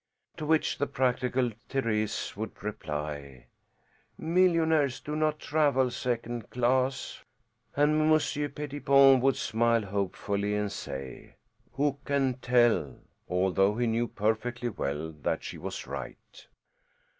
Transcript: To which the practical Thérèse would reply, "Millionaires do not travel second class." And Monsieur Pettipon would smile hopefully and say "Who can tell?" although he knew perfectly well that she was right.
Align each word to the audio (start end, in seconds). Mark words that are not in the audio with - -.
To 0.37 0.47
which 0.47 0.79
the 0.79 0.87
practical 0.87 1.51
Thérèse 1.69 2.35
would 2.35 2.63
reply, 2.63 3.45
"Millionaires 4.17 4.99
do 4.99 5.15
not 5.15 5.37
travel 5.37 5.91
second 5.91 6.49
class." 6.49 7.21
And 7.75 8.09
Monsieur 8.09 8.49
Pettipon 8.49 9.21
would 9.21 9.35
smile 9.35 9.83
hopefully 9.85 10.55
and 10.55 10.71
say 10.71 11.35
"Who 11.73 11.99
can 12.03 12.39
tell?" 12.41 12.97
although 13.29 13.75
he 13.75 13.85
knew 13.85 14.07
perfectly 14.07 14.69
well 14.69 15.11
that 15.21 15.43
she 15.43 15.59
was 15.59 15.85
right. 15.85 16.47